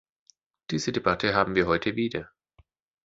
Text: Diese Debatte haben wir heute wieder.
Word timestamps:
Diese 0.71 0.91
Debatte 0.91 1.35
haben 1.35 1.53
wir 1.53 1.67
heute 1.67 1.95
wieder. 1.95 2.31